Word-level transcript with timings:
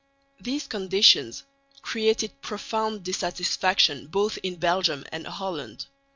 These 0.39 0.65
conditions 0.65 1.43
created 1.83 2.41
profound 2.41 3.03
dissatisfaction 3.03 4.07
both 4.07 4.39
in 4.41 4.55
Belgium 4.55 5.05
and 5.11 5.27
Holland. 5.27 5.85